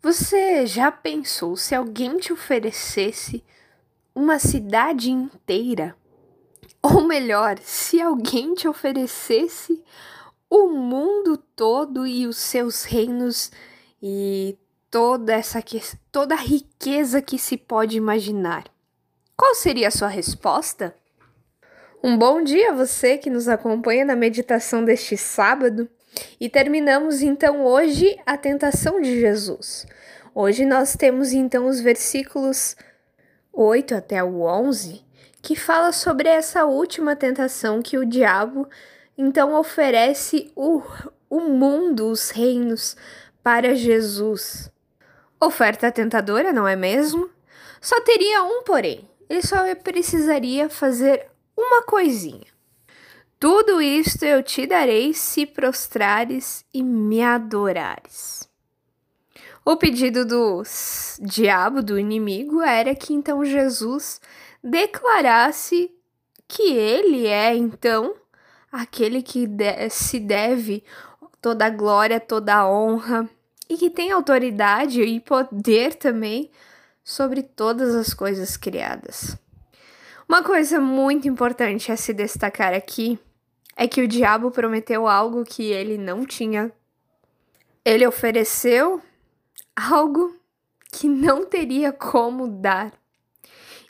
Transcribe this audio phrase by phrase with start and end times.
[0.00, 3.44] Você já pensou se alguém te oferecesse
[4.14, 5.96] uma cidade inteira?
[6.80, 9.82] Ou melhor, se alguém te oferecesse
[10.48, 13.50] o mundo todo e os seus reinos
[14.00, 14.56] e
[14.88, 15.62] toda essa
[16.12, 18.64] toda a riqueza que se pode imaginar.
[19.36, 20.94] Qual seria a sua resposta?
[22.02, 25.90] Um bom dia a você que nos acompanha na meditação deste sábado.
[26.40, 29.86] E terminamos então hoje a tentação de Jesus.
[30.34, 32.76] Hoje nós temos então os versículos
[33.52, 35.04] 8 até o 11,
[35.42, 38.68] que fala sobre essa última tentação que o diabo
[39.16, 40.82] então oferece o,
[41.28, 42.96] o mundo, os reinos,
[43.42, 44.70] para Jesus.
[45.40, 47.30] Oferta tentadora, não é mesmo?
[47.80, 49.08] Só teria um porém.
[49.28, 51.26] Ele só precisaria fazer
[51.56, 52.46] uma coisinha.
[53.40, 58.48] Tudo isto eu te darei se prostrares e me adorares.
[59.64, 60.62] O pedido do
[61.20, 64.20] diabo, do inimigo, era que então Jesus
[64.64, 65.94] declarasse
[66.48, 68.12] que ele é então
[68.72, 70.82] aquele que de se deve
[71.40, 73.28] toda a glória, toda a honra
[73.68, 76.50] e que tem autoridade e poder também
[77.04, 79.36] sobre todas as coisas criadas.
[80.28, 83.18] Uma coisa muito importante a se destacar aqui
[83.80, 86.72] é que o diabo prometeu algo que ele não tinha.
[87.84, 89.00] Ele ofereceu
[89.76, 90.34] algo
[90.90, 92.92] que não teria como dar.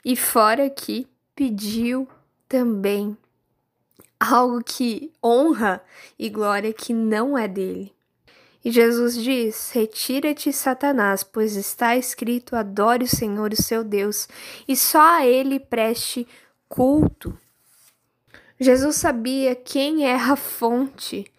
[0.05, 2.07] E fora que pediu
[2.47, 3.17] também
[4.19, 5.81] algo que honra
[6.19, 7.91] e glória que não é dele.
[8.63, 14.27] E Jesus diz: Retira-te, Satanás, pois está escrito: adore o Senhor, o seu Deus,
[14.67, 16.27] e só a ele preste
[16.67, 17.35] culto.
[18.59, 21.31] Jesus sabia quem é a fonte,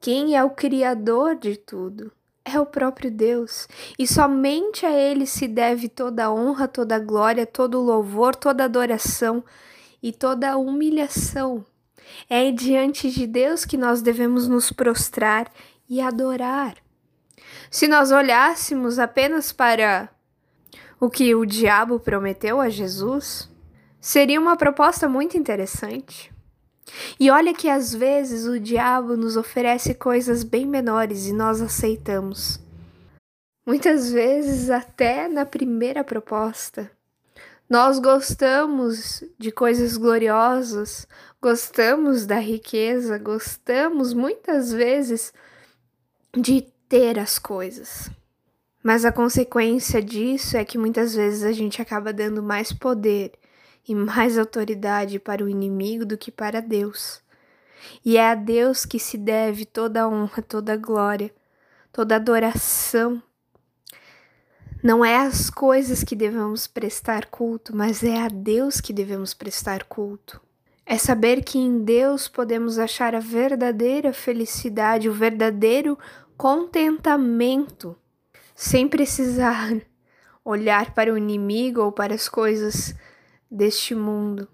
[0.00, 2.12] quem é o Criador de tudo.
[2.44, 6.98] É o próprio Deus, e somente a Ele se deve toda a honra, toda a
[6.98, 9.44] glória, todo o louvor, toda a adoração
[10.02, 11.66] e toda a humilhação.
[12.30, 15.52] É diante de Deus que nós devemos nos prostrar
[15.90, 16.76] e adorar.
[17.70, 20.08] Se nós olhássemos apenas para
[20.98, 23.50] o que o diabo prometeu a Jesus,
[24.00, 26.32] seria uma proposta muito interessante.
[27.18, 32.60] E olha que às vezes o diabo nos oferece coisas bem menores e nós aceitamos.
[33.66, 36.90] Muitas vezes, até na primeira proposta,
[37.68, 41.06] nós gostamos de coisas gloriosas,
[41.40, 45.34] gostamos da riqueza, gostamos muitas vezes
[46.34, 48.10] de ter as coisas.
[48.82, 53.32] Mas a consequência disso é que muitas vezes a gente acaba dando mais poder
[53.88, 57.22] e mais autoridade para o inimigo do que para Deus.
[58.04, 61.32] E é a Deus que se deve toda a honra, toda a glória,
[61.90, 63.22] toda a adoração.
[64.82, 69.84] Não é as coisas que devemos prestar culto, mas é a Deus que devemos prestar
[69.84, 70.40] culto.
[70.84, 75.98] É saber que em Deus podemos achar a verdadeira felicidade, o verdadeiro
[76.36, 77.96] contentamento,
[78.54, 79.80] sem precisar
[80.44, 82.94] olhar para o inimigo ou para as coisas
[83.50, 84.48] deste mundo.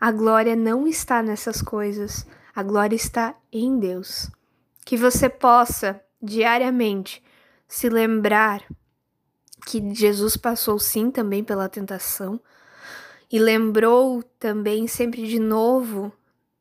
[0.00, 4.30] A glória não está nessas coisas, a glória está em Deus.
[4.84, 7.22] Que você possa diariamente
[7.66, 8.62] se lembrar
[9.66, 12.40] que Jesus passou sim também pela tentação
[13.30, 16.12] e lembrou também sempre de novo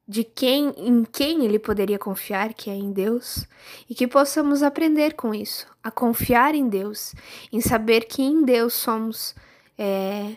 [0.07, 3.47] de quem em quem ele poderia confiar, que é em Deus,
[3.90, 7.13] e que possamos aprender com isso, a confiar em Deus,
[7.51, 9.34] em saber que em Deus somos
[9.78, 10.35] é,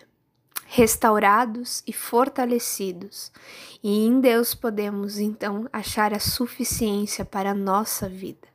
[0.67, 3.31] restaurados e fortalecidos,
[3.83, 8.49] e em Deus podemos então achar a suficiência para a nossa vida.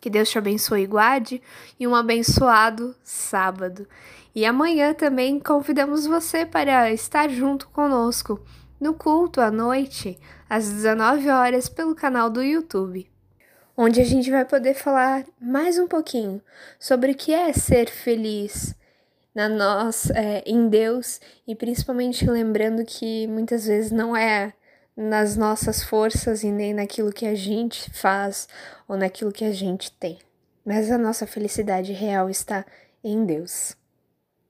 [0.00, 1.42] Que Deus te abençoe e guarde
[1.78, 3.86] e um abençoado sábado.
[4.34, 8.40] E amanhã também convidamos você para estar junto conosco
[8.80, 10.18] no culto à noite,
[10.48, 13.10] às 19 horas, pelo canal do YouTube,
[13.76, 16.40] onde a gente vai poder falar mais um pouquinho
[16.78, 18.76] sobre o que é ser feliz
[19.38, 24.52] na nós, é, em Deus e principalmente lembrando que muitas vezes não é
[24.96, 28.48] nas nossas forças e nem naquilo que a gente faz
[28.88, 30.18] ou naquilo que a gente tem,
[30.66, 32.66] mas a nossa felicidade real está
[33.04, 33.76] em Deus.